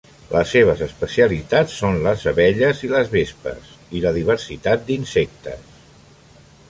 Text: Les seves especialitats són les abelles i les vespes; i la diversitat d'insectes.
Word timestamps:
Les 0.29 0.51
seves 0.53 0.79
especialitats 0.85 1.75
són 1.81 1.99
les 2.07 2.25
abelles 2.31 2.81
i 2.87 2.89
les 2.95 3.11
vespes; 3.17 3.69
i 4.01 4.01
la 4.07 4.15
diversitat 4.17 4.89
d'insectes. 4.89 5.69